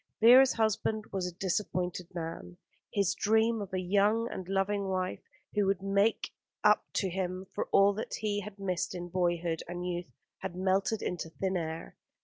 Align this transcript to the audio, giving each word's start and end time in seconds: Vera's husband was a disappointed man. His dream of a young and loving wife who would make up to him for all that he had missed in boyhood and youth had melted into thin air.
Vera's 0.19 0.53
husband 0.53 1.05
was 1.11 1.27
a 1.27 1.31
disappointed 1.39 2.07
man. 2.15 2.57
His 2.91 3.13
dream 3.13 3.61
of 3.61 3.71
a 3.71 3.79
young 3.79 4.27
and 4.31 4.47
loving 4.49 4.87
wife 4.87 5.21
who 5.53 5.67
would 5.67 5.83
make 5.83 6.31
up 6.63 6.85
to 6.93 7.07
him 7.11 7.45
for 7.53 7.65
all 7.71 7.93
that 7.93 8.15
he 8.15 8.39
had 8.41 8.57
missed 8.57 8.95
in 8.95 9.09
boyhood 9.09 9.61
and 9.67 9.85
youth 9.87 10.11
had 10.39 10.55
melted 10.55 11.03
into 11.03 11.29
thin 11.29 11.55
air. 11.55 11.97